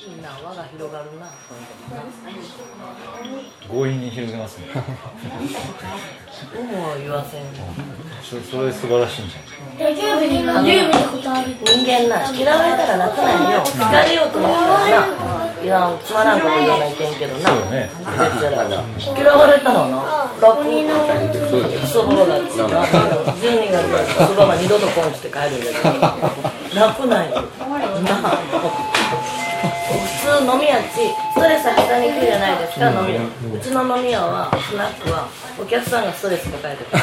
[0.00, 1.26] いいな輪が広がるな。
[3.68, 4.68] 強引に広げますね。
[6.56, 7.42] 有無を言わせん。
[8.22, 13.60] そそれ素晴らしいんじゃ野球部に野球部にことある人間な嫌われたら楽なんよ。
[13.60, 14.88] 好かれようと思ったらな
[15.62, 17.48] いやつまらんこと言わないけんけどな。
[17.48, 17.90] そうよね
[19.14, 20.32] 嫌われたのな。
[20.40, 26.80] 楽クソボロだって12月そ二度とこんして帰るんだけど。
[26.80, 27.42] 楽なんよ
[28.02, 29.01] なあ
[29.92, 29.98] 普
[30.40, 30.88] 通飲み屋っち
[31.32, 33.20] ストレス発散に来るじゃないですか飲み屋。
[33.22, 33.26] う
[33.60, 35.28] ちの飲み屋はスナックは
[35.60, 36.90] お客さんがストレス抱えてる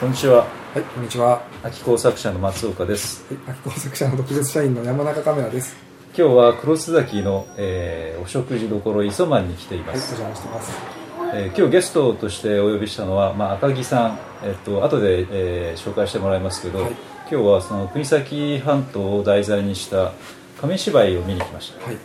[0.00, 0.38] こんにちは。
[0.38, 0.46] は
[0.80, 1.26] い、こんにちは。
[1.26, 3.24] は秋工作者の松岡です。
[3.30, 5.76] い、秋工作者の特別社員の山中カメラです。
[6.16, 11.01] 今日は黒須崎の、えーお食事処磯満に来ていまはい、おす、邪魔してます。
[11.34, 16.90] えー今日ゲストとしてお呼びしたのは、まあ、赤木さん、えっと後で、えー紹介してもらいますけど、はい。
[17.30, 20.12] 今日はその国東半島を題材にした
[20.60, 21.96] 紙芝居を見に来ました、はい、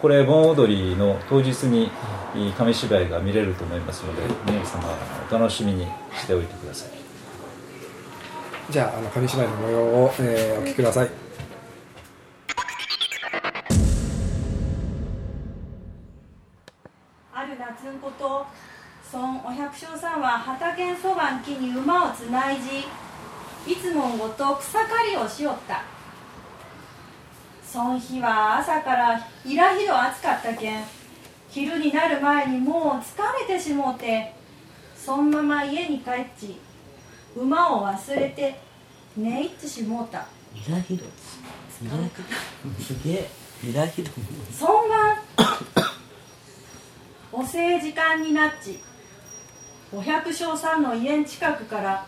[0.00, 1.90] これ盆踊りの当日に
[2.34, 2.50] い。
[2.50, 4.84] い紙芝居が見れると思いますので皆様
[5.30, 6.90] お楽しみにしておいてください。
[8.70, 11.25] じゃあ、あの紙芝居の模様を、えーお聞きください。
[17.78, 18.46] ある夏んこと
[19.12, 22.86] 孫お百姓さんは畑んそばん木に馬をつないじ
[23.70, 25.82] いつもごと草刈りをしよった。
[27.64, 30.84] そん日は朝からいらひど暑かったけん
[31.50, 34.32] 昼になる前にもう疲れてしもうて
[34.96, 36.56] そんまま家に帰っち
[37.36, 38.58] 馬を忘れて
[39.16, 40.26] 寝入ってしもうた。
[40.54, 41.08] イラヒドイ
[41.88, 42.22] ラヒ
[42.70, 43.30] ドすげえ。
[43.64, 44.10] イラヒド
[44.52, 45.20] そんが
[47.32, 48.78] おせい時間になっち。
[49.92, 52.06] お百姓さんの家ん近くから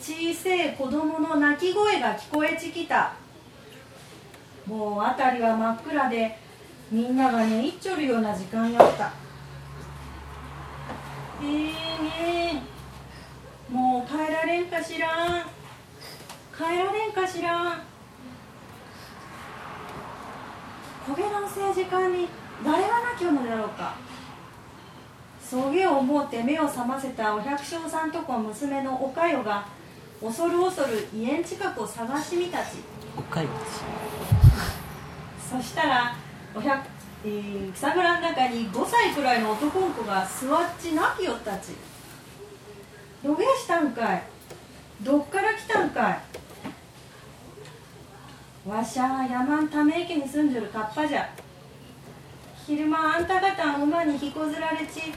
[0.00, 3.14] 小せえ子供の泣き声が聞こえちきた。
[4.66, 6.38] もう辺りは真っ暗で
[6.90, 9.12] みんなが寝入っちょるような時間やった。
[11.42, 12.62] えーね
[13.70, 15.42] えもう帰られんかしらん。
[16.56, 17.82] 帰られんかしらん。
[21.06, 22.28] 焦げのせい時間に
[22.64, 23.94] 誰がなきょのだろうか。
[25.50, 29.66] そげを思うて目を覚ませたお百姓さんとこ娘のおかよが
[30.22, 32.76] 恐る恐る家ん近くを探しみたち。
[33.18, 33.48] おかゆ
[35.50, 36.14] そしたら
[36.54, 36.86] お百、
[37.24, 41.72] えー草むらの中に5歳くらいの男の子が座っち泣きよったち。
[43.24, 44.22] どげしたんかい。
[45.02, 46.20] どっから来たんかい。
[48.68, 51.28] わしゃ山んため池に住んでるカッパじゃ。
[52.64, 55.12] 昼間あんた方ん馬に引こずられち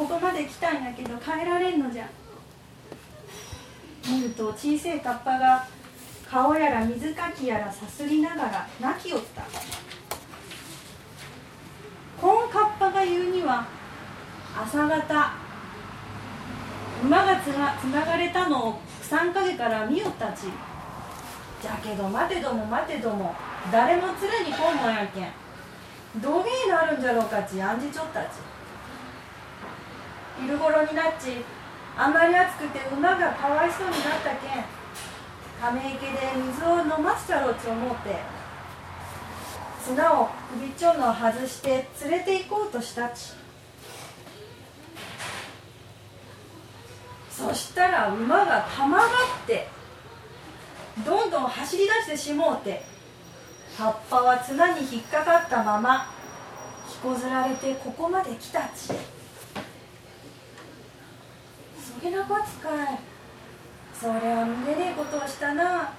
[0.00, 2.08] ここまで来たんやけど帰られんのじゃ。
[4.08, 5.66] 見ると小せえカッパが
[6.26, 9.42] 顔やら水かきやらさすりながら泣きよった。
[12.18, 13.66] こんカッパが言うには
[14.56, 15.32] 朝方
[17.04, 20.44] 馬がつがつながれたのを草ん陰から見よったち。
[21.60, 23.34] じゃけど待てども待てども
[23.70, 26.22] 誰も連れに来んもんやけん。
[26.22, 28.28] どげになるんじゃろうかち案じちょったち。
[30.40, 31.44] 昼頃になっち
[31.96, 34.64] あまり暑くて馬がかわいそうになったけん
[35.60, 38.16] ため池で水を飲ませちゃろうち思って
[39.84, 43.34] 綱を首ちょんの外して連れて行こうとしたち。
[47.30, 49.08] そしたら馬がたまがっ
[49.46, 49.68] て
[51.06, 52.82] どんどん走り出してしもうて
[53.78, 56.06] 葉っぱは綱に引っかかったまま
[57.02, 58.92] 引こずられてここまで来たち。
[62.00, 62.98] そげなこつかい。
[63.92, 65.92] それは見れねえことをしたな。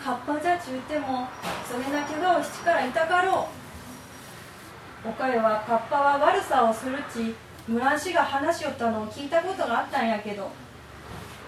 [0.00, 1.26] カッパじゃちゅうても
[1.68, 3.48] そげな怪我をしちからいたかろ
[5.04, 5.08] う。
[5.08, 7.34] おかよはカッパは悪さをするち
[7.66, 10.48] 村氏が話しよったのを聞いたことがあったんやけど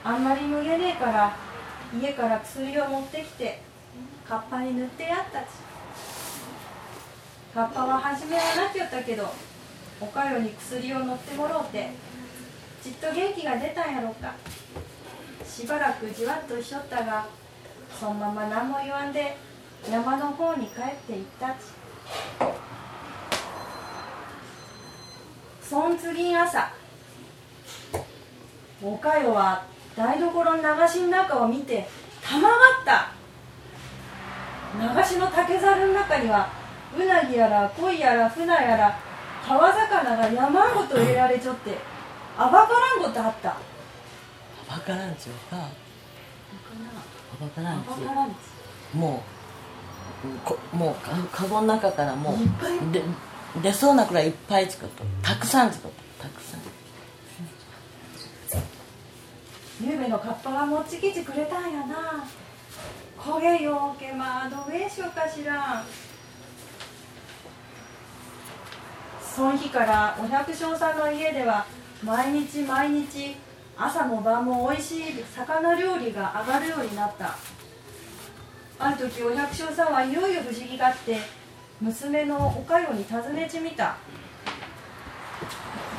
[0.02, 1.36] あんまり脱げねえから
[1.96, 3.62] 家から薬を持ってきて
[4.28, 5.44] カッパに塗ってやったち。
[7.54, 9.32] カッパは初めは泣きよったけど
[10.00, 11.90] おかよに薬を塗ってもろうて
[12.82, 14.34] ちっと元気が出たんやろか。
[15.46, 17.26] しばらくじわっとしとったが
[18.00, 19.36] そのまま何も言わんで
[19.90, 21.54] 山の方に帰っていったち。
[25.62, 26.72] そん次朝
[28.82, 29.64] おかよは
[29.96, 31.86] 台所の流しの中を見て
[32.22, 33.12] たまがった。
[34.74, 36.48] 流しの竹ざるの中には
[36.98, 38.98] うなぎやら鯉やら船やら
[39.46, 41.91] 川魚が山ごと入れられちょって
[42.38, 43.48] あばからんごとあった？
[43.50, 43.56] わ
[44.78, 45.68] からんちゅうか
[47.38, 48.96] パパカランチ。
[48.96, 49.22] も
[50.24, 53.02] うこもうかカゴの中からもうで
[53.62, 54.88] 出そうなくらいいっぱい作っ
[55.22, 55.34] た。
[55.34, 56.24] たくさん作った。
[56.24, 56.60] たくさん。
[59.84, 62.24] ゆうべのカッパが持ちきてくれたんやな。
[63.18, 65.84] 焦げようけまどげしようかしら
[69.20, 71.64] その日からお百姓さんの家では
[72.04, 73.36] 毎日毎日
[73.76, 77.36] 朝も晩も美味しい魚料理が上がるようになった。
[78.78, 81.18] ある時お百姓さんはいよいよ不思議があって
[81.80, 83.96] 娘のおかよに尋ねてみた。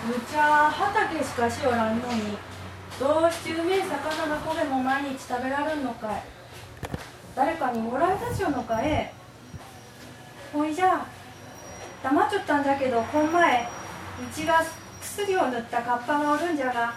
[0.06, 2.38] むちゃ畑しかしおらんのに
[3.00, 6.24] どうしてうめえ魚がこれも毎日食べられんのかい。
[7.36, 9.14] 誰かにもらいたちよのかえ。
[10.52, 11.06] ほいじゃ
[12.04, 13.68] 黙っちゃったんだけどこん前う
[14.36, 14.62] ちが
[15.16, 16.96] 薬を塗ったカッパがおるんじゃが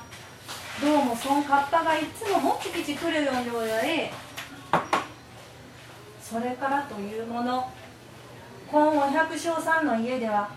[0.80, 4.10] どうもそのカッパがいつも持ってきてくれるんでおやえ
[6.18, 7.70] それからというもの
[8.72, 10.48] このお百姓さんの家では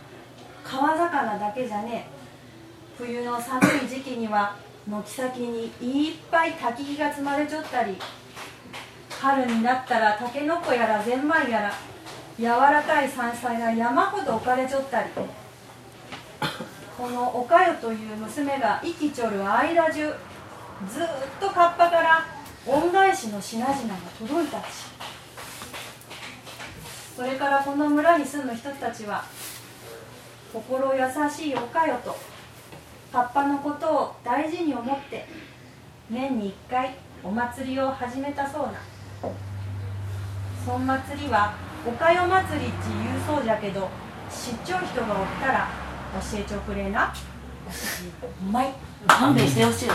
[0.63, 2.19] 川魚だけじゃねえ。
[2.97, 4.55] 冬の寒い時期には
[4.87, 7.97] 軒先にいっぱい焚き火が積まれちょったり
[9.09, 11.73] 春になったらタケノコやらゼンマイやら
[12.37, 15.09] 柔らかい山菜が山ほど置かれちょったり。
[16.99, 20.15] このおかよという娘が生きちょる間中ずっ
[21.39, 22.25] とカッパから
[22.67, 24.63] 恩返しの品々が届いたち
[27.15, 29.23] それからこの村に住む人たちは
[30.51, 32.17] 心優しいおかよと
[33.13, 35.25] カッパのことを大事に思って
[36.09, 38.73] 年に1回お祭りを始めたそうな。
[40.65, 41.53] そん祭りは
[41.87, 42.73] おかよ祭りっち
[43.03, 43.89] 言うそうじゃけど
[44.29, 45.78] 知っちょう人がおったら
[46.31, 47.13] 教えちょくれな
[48.41, 48.73] うまい
[49.07, 49.93] 勘弁してほしいよ。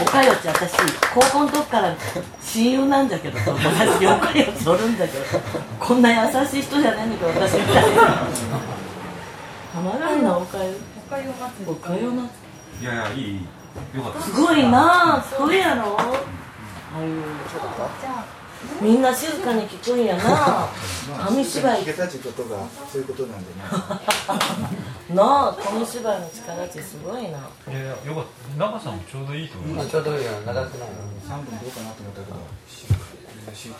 [0.00, 0.76] おかよって私
[1.12, 1.94] 高校の時から
[2.40, 5.24] 親友なんだけど友達におかよっておるんだけど。
[5.80, 8.02] こんな優しい人じゃないんだけど私みたいな
[9.74, 10.72] たまらんなおかよ。
[10.96, 11.32] おかよ。
[11.32, 11.72] 祭り。
[11.72, 12.22] おかよな。
[12.24, 13.40] いやいやいい
[13.94, 14.20] よかった。
[14.20, 15.98] すごいなあそうやろ？
[15.98, 16.02] あ
[16.98, 17.10] あいう
[18.00, 18.24] じゃあ
[18.80, 20.68] みんな静かに聞くんやな。
[21.26, 21.80] 紙芝居。
[21.82, 22.56] 聞けたちことが
[22.92, 23.62] そういうことなんでね。
[25.14, 27.28] なあ紙芝居の力ってすごいな。
[27.28, 28.24] いやいやよかっ
[28.58, 29.88] た長さもちょうどいいと思います。
[29.90, 30.32] ちょうどいいよ。
[30.44, 30.88] 長くない
[31.28, 32.36] 3分どうかなと思ったけど
[33.54, 33.78] 集中し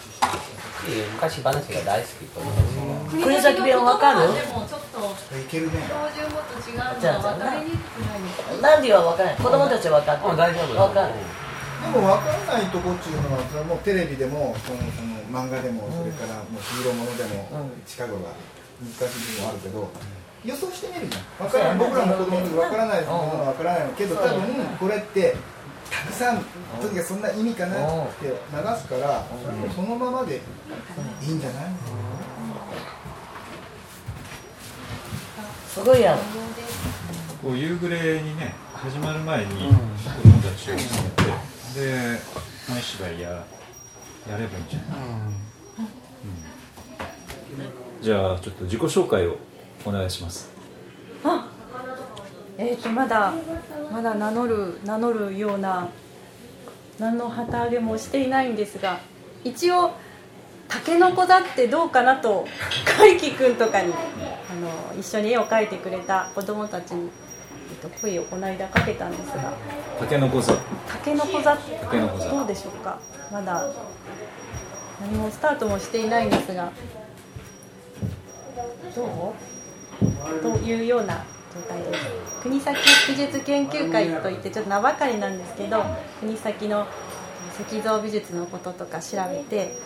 [0.86, 4.20] ていいよ昔話が大好きと思う国崎弁わかる？
[4.20, 4.80] でもちょっ
[5.28, 8.62] といけるね標準語と違うのじゃあは分かりにくくないですか？
[8.62, 9.36] なんでは分からない。
[9.36, 10.86] 子供たちは分かってうん大丈夫。
[10.86, 11.14] 分かる
[11.92, 17.82] でも分からないとこっていうのはそれはもうテレビでもそのその漫画でもそれからもうヒーローものでもうん。
[17.86, 18.30] 近頃が
[18.82, 19.88] 難しい部分もあるけど
[20.44, 21.48] 予想してみるじゃん。
[21.48, 25.34] 分からない僕らも子供の時分からないものは分からないけど多分これって
[25.90, 26.44] たくさん
[26.82, 28.32] とにかくそんな意味かなって流
[28.76, 29.24] すから
[29.74, 30.40] そのままで
[31.22, 31.64] いいんじゃない？
[35.68, 36.18] すごいやろ
[37.42, 39.72] こう夕暮れにね始まる前に子
[40.22, 41.22] 供たちを集めて
[41.76, 42.18] で
[42.66, 44.98] 紙芝居ややればいいんじゃない、
[48.02, 49.36] じゃあちょっと自己紹介を
[49.84, 50.50] お願いします。
[52.58, 53.34] えー、とまだ
[53.92, 55.90] まだ名乗る名乗るような
[56.98, 58.98] 何の旗揚げもしていないんですが
[59.44, 59.92] 一応
[60.66, 62.46] タケノコだってどうかなと
[62.98, 67.10] 海輝くんとかにあの一緒に絵を描いてくれた子供たちに、
[67.76, 69.52] と、声をこの間かけたんですが。
[69.98, 70.54] たけのこ座。
[70.88, 71.56] タケノコ座。
[72.30, 72.98] どうでしょうか？
[73.32, 73.70] まだ。
[75.00, 76.70] 何もスタートもしていないんですが。
[78.94, 80.42] どう？
[80.42, 82.06] というような状態です。
[82.42, 82.78] 国崎
[83.08, 85.82] 美術研究会といってちょっと名ばかりなんですけど
[86.20, 86.86] 国崎の
[87.68, 89.76] 石像美術のこととか調べて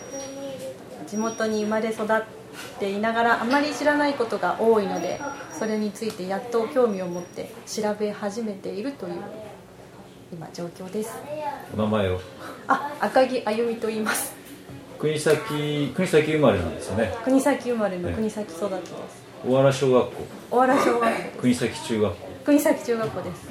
[1.07, 2.40] 地元に生まれ育って
[2.81, 5.19] いながらあまり知らないことが多いので
[5.57, 9.13] それについてやっと興味を持って調べ始めているという
[10.33, 11.11] 今状況です。
[11.73, 12.19] お名前を？
[12.67, 14.33] あ赤木あゆみと言います。
[14.97, 17.13] 国崎国崎生まれなんですよね。
[17.23, 18.15] 国崎生まれのええ。
[18.15, 18.91] 国崎育ちです。
[19.45, 20.11] 小原小学校。
[20.51, 22.27] 小原小学校国崎中学校。
[22.45, 23.49] 国崎中学校です。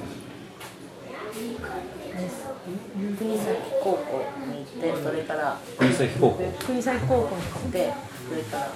[3.17, 3.49] 国崎
[3.83, 6.43] 高校に行ってそれから国崎高校。
[6.65, 7.93] 国崎高校に行ってで
[8.31, 8.71] それから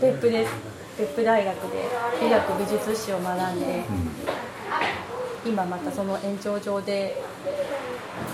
[0.00, 0.52] 別府です
[0.98, 1.88] 別府大学で
[2.22, 3.84] 美学美術史を学んで、
[5.44, 7.22] 今またその延長上で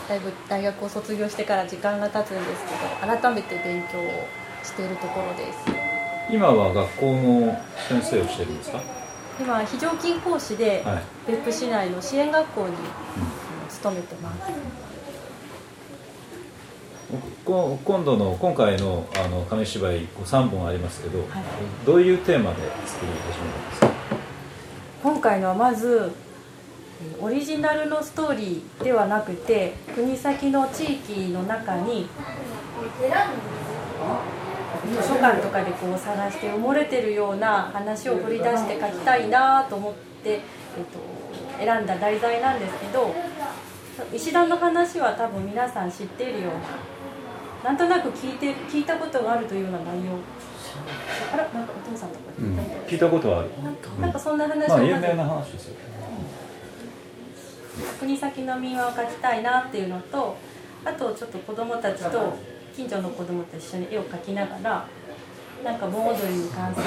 [0.08, 2.64] だいぶ大学を卒業してから時間が経つんです
[3.00, 4.02] けど改めて勉強を
[4.62, 5.58] しているところです。
[6.30, 7.58] 今は学校の
[7.88, 8.80] 先生をしてるんですか？
[9.40, 11.02] 今非常勤講師ではい。
[11.26, 12.74] 別府市内の支援学校に、
[13.68, 14.52] 勤めてます
[17.44, 21.18] こ今度の今回のあの紙芝居こう3本ありますけど、
[21.84, 23.88] どういうテーマで作り始めたんですか？
[25.02, 26.12] 今回のはまず
[27.20, 32.08] オリジナルのストーリーではなくて国先の地域の中に
[34.90, 40.40] 図書館とかでこう探して埋もれてるような話を掘り出して書きたいなと思って、えっ
[41.58, 43.14] と、選んだ題材なんですけど
[44.14, 46.60] 石段の話は多分皆さん知っているような
[47.64, 50.12] なんとなく聞いて聞いたことがあるというような内容。
[51.32, 53.50] あらなんかお父さんとか、うん、聞いたことはある。
[54.00, 55.76] なんかそんな話まあ有名な話ですよ。
[57.98, 60.36] 国先の民話を描きたいなっていうのと
[60.84, 62.36] あとちょっと子供たちと
[62.76, 64.86] 近所の子供と一緒に絵を描きながら
[65.64, 66.86] なんか盆踊りに関する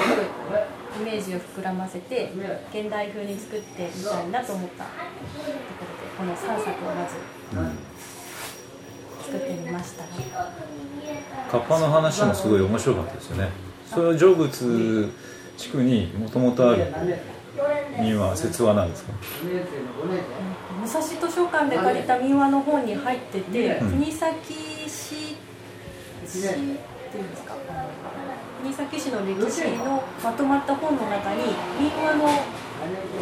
[1.00, 2.32] イメージを膨らませて
[2.72, 5.02] 現代風に作ってみたいなと思ったとこ
[5.44, 7.16] ろでこの3作をまず。
[7.50, 7.87] 作ってみ
[9.70, 10.04] ました、
[11.50, 13.50] カッパの話もすごい面白かったですよね。
[13.86, 15.12] それは成仏
[15.56, 16.86] 地区にもともとある
[18.00, 19.12] 民話説話なんですか？
[20.80, 24.34] 武蔵図書館で借りた民話の本に入ってて、うん、国東
[24.86, 24.88] 市
[26.26, 26.58] 市って
[27.18, 27.54] いうんですか？
[28.62, 31.42] 国東市の歴史のまとまった本の中に
[31.80, 32.28] 民話の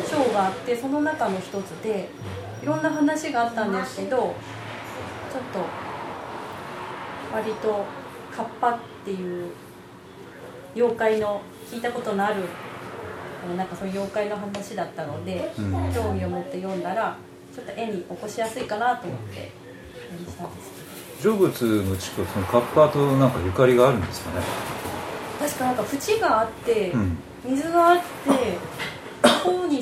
[0.09, 2.09] 章があってその中の一つで
[2.63, 4.35] いろんな話があったんですけどちょっ
[5.53, 5.61] と
[7.37, 7.85] 割と
[8.35, 9.51] カッパっていう
[10.75, 12.45] 妖怪の聞いたことのある
[13.59, 17.19] なんかそういう妖怪の話だったので、うん、興味を持って読んだら
[17.55, 19.53] ちょっと絵に起こしやすいかなと思って
[20.11, 24.45] 絵にしたんです成仏の地区はそのカッパとなんかゆかりがあるんですかね。
[25.39, 28.03] 確かなんか縁があって、うん、水があって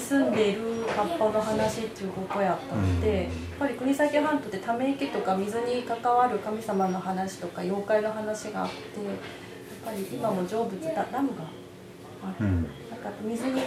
[0.05, 0.61] 住んでいる
[0.95, 9.15] カッパの話っていうことやったので、うん、やっぱり国東半島ってため池とか水に関わる神様の話とか妖怪の話があってやっ
[9.85, 11.45] ぱり今も成仏ダダムが
[12.23, 13.63] ある、うん、なんか水に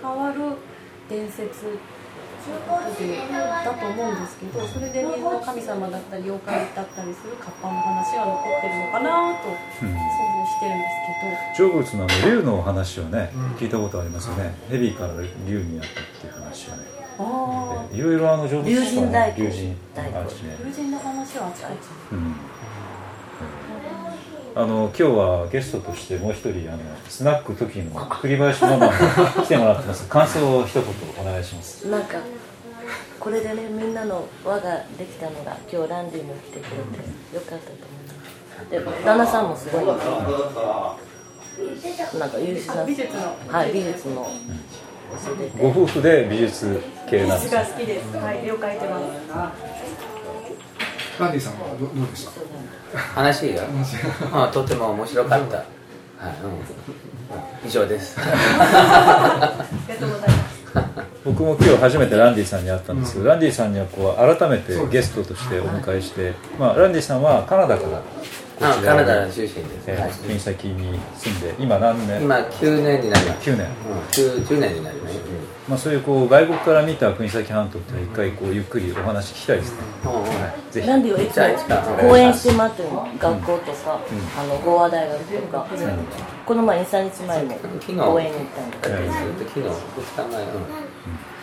[0.00, 0.56] 変わる
[1.08, 1.78] 伝説
[2.46, 9.96] だと思うんですけどそれで水の神様だったり妖怪だったりするカッパの話が残ってるのかなと想像
[10.46, 10.94] してるんです
[11.56, 15.14] けど、成仏のあの竜の話をね、聞いたことありますよね、蛇から
[15.48, 16.84] 竜になったっていう話はね。
[17.92, 19.74] いろいろあの成仏竜神大竜神竜
[20.74, 22.34] 神の話はあちこち、うん。
[24.54, 28.92] あの今日はゲストとしてもう一人あのスナック時の栗林ママに
[29.44, 30.08] 来てもらってます。
[30.08, 30.84] 感想を一言
[31.20, 31.88] お願いします。
[31.88, 32.18] なんか
[33.20, 33.66] これでね。
[33.68, 36.74] みんなの輪ができたのが今日ランディも来てくれて
[37.34, 38.14] よかったと思いま
[38.64, 39.98] すで旦那さんもすごいなん
[42.30, 44.26] か優秀な美術のはい美術の、
[45.60, 48.46] ご夫婦で美術系なんですが好きですはい。
[48.46, 48.80] 絵を描い。
[48.80, 49.00] てま
[49.54, 49.60] す
[51.20, 52.32] ランディさんはどどうでした
[53.14, 53.62] 話が
[54.32, 55.66] あとても面白かった、はい。
[57.64, 60.28] うん、以上ですありがとうござい。
[60.28, 60.45] ます
[61.26, 68.00] 僕も今日初めてランディさんに会ったんですけど、うん、ランディさんにはこう改めてゲストとしてお迎えして、まあ、ランディさんはカナダから
[68.60, 72.22] あカナダ出身です、えー、国先に住んで今何年？
[72.22, 73.50] 今9年になります。
[73.50, 73.98] 9年、うん、
[74.44, 80.86] 9, 9年になります、うんまあ、そういうこう外国から見た国東半島って一回こうゆっくりお話聞きたいですね、はい、ぜひ。
[80.86, 81.44] なんでよいつも
[82.08, 85.78] 講演してもってる学校とか、うん、あの語話大学とか、うん、
[86.46, 87.54] この前23日前も
[88.04, 89.10] 講演に行ったんで
[89.48, 89.66] 昨日。
[89.66, 90.95] 2日前、うん、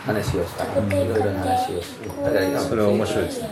[0.05, 0.67] 話をした、い
[1.07, 3.41] ろいろな話をしただからそれは面白いです。
[3.41, 3.49] ね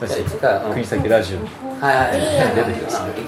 [0.00, 0.24] 私
[0.72, 1.38] 国崎ラジオ。
[1.84, 2.12] はいはい。
[2.56, 3.04] 出てきます。
[3.04, 3.10] ね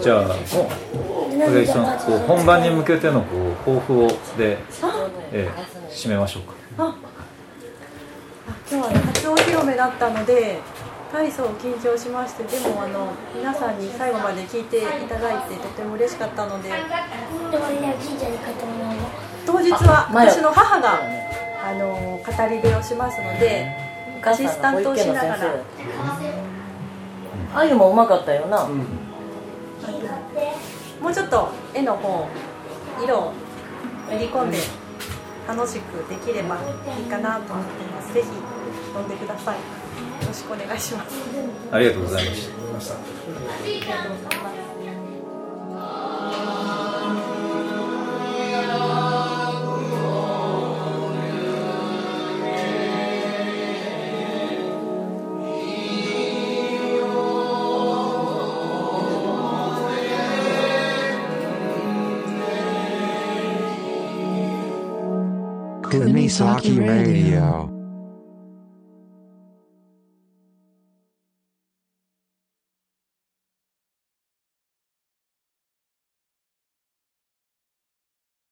[0.00, 0.34] じゃあこ
[1.52, 4.58] れそのこう本番に向けてのこう抱負をで、
[5.32, 6.54] えー、締めましょうか。
[6.78, 6.94] あ
[8.70, 10.58] 今日はね初お披露目だったので
[11.14, 16.68] 大層緊張しましてでもあの皆さんに最後まで聞いていただいてとても嬉しかったので。
[19.46, 20.98] 当日は私の母が
[21.64, 23.70] あの語り部をしますので
[24.24, 25.54] アシスタントをしながら。
[27.54, 28.78] あゆもうまかったよな、うん、
[31.00, 32.26] もうちょっと絵の方
[33.00, 33.32] 色を
[34.10, 34.50] 塗り込ん。
[34.50, 34.58] で
[35.46, 36.56] 楽しくできれば
[36.98, 37.84] いいかなと思って。
[37.84, 38.26] いますぜひ
[38.92, 39.08] 読ん。
[39.08, 39.73] でください
[40.20, 41.16] よろしくお願いします
[41.72, 42.34] ありがとうございま
[42.80, 44.14] した
[65.90, 67.73] Kumisaki Radio.